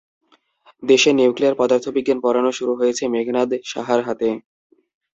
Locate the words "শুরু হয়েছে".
2.57-3.03